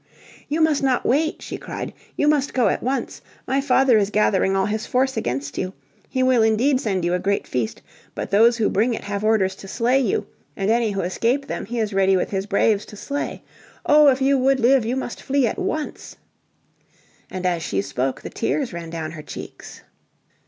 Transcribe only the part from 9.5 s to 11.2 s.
to slay you, and any who